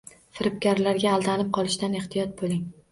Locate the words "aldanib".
1.19-1.55